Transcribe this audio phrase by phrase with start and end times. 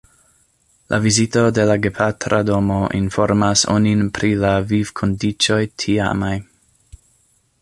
[0.93, 6.37] La vizito de la gepatra domo informas onin pri la vivkondiĉoj tiamaj.